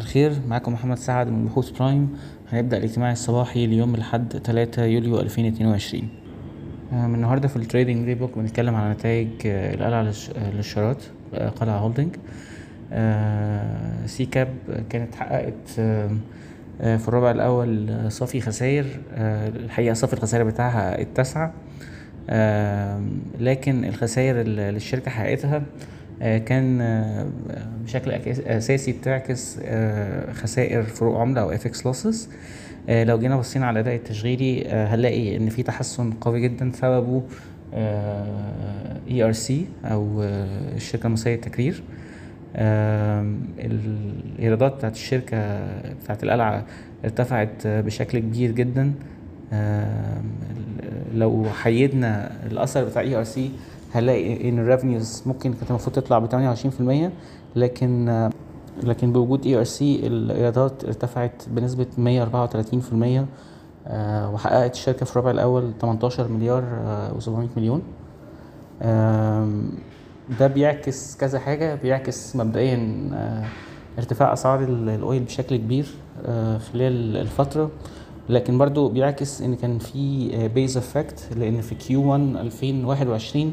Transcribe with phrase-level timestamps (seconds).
[0.00, 0.32] الخير.
[0.48, 2.16] معاكم محمد سعد من بحوث برايم.
[2.52, 6.08] هنبدأ الاجتماع الصباحي ليوم الأحد 3 يوليو 2022
[6.92, 10.00] آه، من النهاردة في ال trading daybook بنتكلم على نتائج آه، القلعة
[10.36, 11.02] آه، للاستشارات
[11.60, 12.16] قلعة holding.
[14.06, 14.48] CCAP
[14.90, 15.70] كانت حققت
[16.80, 18.86] في الربع الأول صافي خسائر.
[19.16, 21.00] الحقيقة صافي الخسائر بتاعها
[22.30, 25.62] آم، لكن الخسائر اللي الشركة حققتها
[26.20, 27.26] كان آه،
[27.84, 28.10] بشكل
[28.46, 32.16] أساسي بتعكس آه، خسائر فروق أو FX losses.
[32.88, 37.22] آه، لو جينا بصينا على الأداء التشغيلي آه، هنلاقي إن في تحسن قوي جدا سببه
[39.10, 41.82] ERC أو آه، الشركة المصرية للتكرير.
[42.56, 45.60] آم، الإيرادات بتاعت الشركة
[46.04, 46.64] بتاعت القلعة
[47.04, 48.92] ارتفعت آه، بشكل كبير جدا.
[51.14, 53.50] لو حيدنا الأثر بتاع ERC
[53.94, 57.10] هنلاقي إن ال revenues ممكن كانت المفروض تطلع ب 28%
[57.56, 58.30] لكن آه،
[58.82, 63.26] لكن بوجود ERC الإيرادات ارتفعت بنسبة 134%
[63.86, 66.62] آه، وحققت الشركة في الربع الأول 18 مليار
[67.20, 67.82] و700 مليون.
[70.40, 73.44] ده بيعكس كذا حاجة بيعكس مبدئيا آه،
[73.98, 75.86] ارتفاع أسعار ال- oil بشكل كبير
[76.26, 77.70] آه، خلال الفترة.
[78.30, 83.52] لكن برضو بيعكس إن كان في base effect لأن في Q1 2021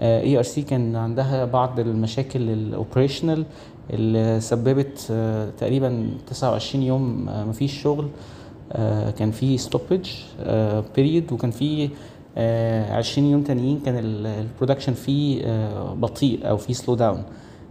[0.00, 3.44] ERC كان عندها بعض المشاكل ال operational
[3.90, 8.08] اللي سببت آه، تقريبا 29 يوم آه، مفيش شغل
[8.72, 10.10] آه، كان في stoppage
[10.96, 11.88] period وكان في
[12.36, 17.22] آه، 20 يوم تانيين كان ال production فيه آه، بطيء أو فيه slow down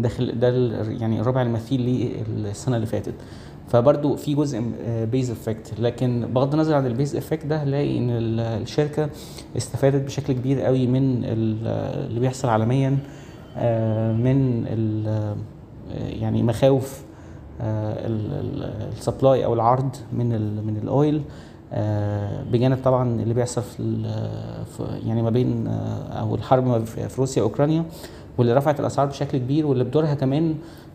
[0.00, 1.80] داخل ده ال- يعني الربع المثيل
[2.36, 3.14] للسنة اللي فاتت.
[3.72, 4.62] فبرضو في جزء
[5.12, 9.08] base effect لكن بغض النظر عن ال base effect ده هنلاقي إن ال- الشركة
[9.56, 11.66] استفادت بشكل كبير قوي من ال-
[12.08, 12.98] اللي بيحصل عالميا
[13.56, 14.64] آه، من
[15.08, 15.36] آه،
[15.98, 17.02] يعني مخاوف
[17.60, 20.28] ال supply أو العرض من
[20.66, 21.22] من ال oil
[21.72, 27.84] آه، بجانب طبعا اللي بيحصل في يعني ما بين آه، أو الحرب في روسيا وأوكرانيا.
[28.38, 30.54] واللي رفعت الأسعار بشكل كبير واللي بدورها كمان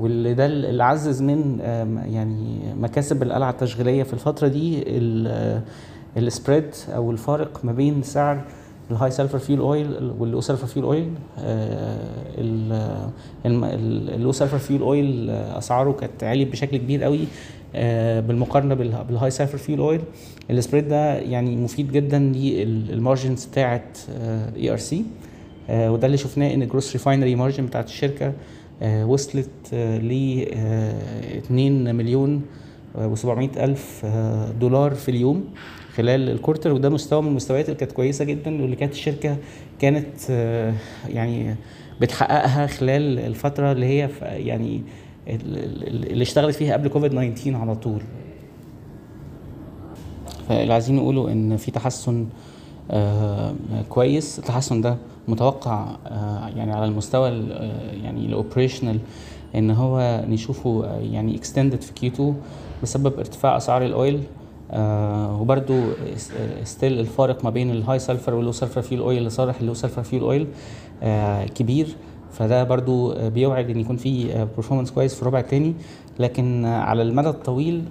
[0.00, 1.58] واللي ده اللي عزز من
[2.06, 4.84] يعني مكاسب القلعة التشغيلية في الفترة دي
[6.16, 8.40] ال spread أو الفارق ما بين سعر
[8.90, 11.08] ال high sulfur fuel oil وال low sulfur fuel oil
[14.14, 17.20] ال low sulfur fuel oil أسعاره كانت عالية بشكل كبير قوي
[17.74, 20.00] آه، بالمقارنة بال- بال high sulfur fuel oil
[20.50, 23.98] ال spread ده يعني مفيد جدا لل margins بتاعت
[24.56, 25.04] ERC
[25.70, 28.32] وده اللي شفناه إن ال gross refinery margin بتاعت الشركة
[28.82, 30.42] آه، وصلت ل
[31.38, 32.42] 2 مليون
[32.96, 35.44] و700 ألف آه، دولار في اليوم
[35.94, 36.72] خلال ال quarter.
[36.72, 39.36] وده مستوى من المستويات اللي كانت كويسة جدا واللي كانت الشركة
[39.78, 40.74] كانت آه،
[41.08, 41.54] يعني
[42.00, 44.82] بتحققها خلال الفترة اللي هي يعني
[45.28, 48.00] ال- ال- اللي اشتغلت فيها قبل كوفيد 19 على طول.
[50.48, 52.26] فاللي عايزين نقوله إن في تحسن آه،
[53.88, 54.38] كويس.
[54.38, 54.96] التحسن ده
[55.28, 58.98] متوقع آه، يعني على المستوى ال- آه، يعني ال operational
[59.54, 62.34] إن هو نشوفه آه، يعني extended في Q 2
[62.82, 64.20] بسبب ارتفاع أسعار ال oil
[64.70, 65.84] آه وبرده
[66.64, 69.74] still الفارق ما بين ال high sulfur وال low sulfur fuel oil لصالح ال low
[69.74, 70.46] sulfur fuel oil
[71.02, 71.96] آه كبير.
[72.32, 75.74] فده برضو آه، بيوعد إن يكون في performance كويس في الربع الثاني
[76.18, 77.82] لكن آه، على المدى الطويل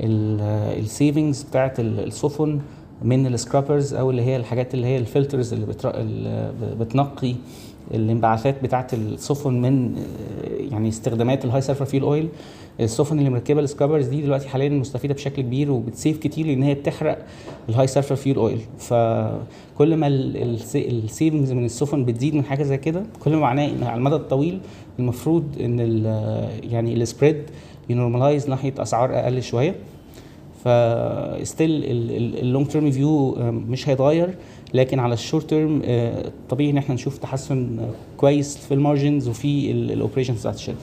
[0.00, 2.60] ال savings بتاعت ال- السفن
[3.02, 5.90] من ال scrubbers أو اللي هي الحاجات اللي هي ال filters اللي بتر...
[6.00, 7.34] اللي بتنقي
[7.94, 9.96] الانبعاثات بتاعت السفن من
[10.70, 12.28] يعني استخدامات ال high sulfur fuel oil
[12.80, 16.62] السفن اللي مركبة ال scrubbers دي دلوقتي حاليا مستفيدة بشكل كبير وبت save كتير لأن
[16.62, 17.18] هي بتحرق
[17.68, 22.76] ال high sulfur fuel oil فكل ما ال savings من السفن بتزيد من حاجة زي
[22.76, 24.60] كده كل ما معناه إن على المدى الطويل
[24.98, 27.36] المفروض إن ال- يعني ال spread
[27.90, 29.74] ي normalize ناحية أسعار أقل شوية.
[30.64, 31.70] ف still
[32.42, 34.34] ال long term view مش هيتغير.
[34.74, 35.82] لكن على ال short term
[36.48, 40.78] طبيعي إن إحنا نشوف تحسن آه، كويس في ال margins وفي ال operations بتاعت الشركة.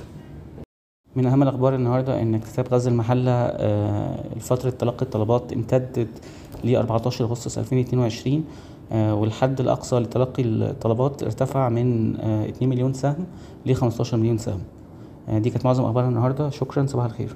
[1.16, 6.08] من أهم الأخبار النهارده إن اكتتاب غاز المحلة آه، فتره تلقي الطلبات امتدت
[6.64, 8.44] ل 14 أغسطس 2022
[8.92, 13.26] آه، والحد الأقصى لتلقي الطلبات ارتفع من آه، 2 مليون سهم
[13.66, 14.60] ل 15 مليون سهم.
[15.30, 16.50] آه، دي كانت معظم أخبار النهارده.
[16.50, 17.36] شكرا صباح الخير.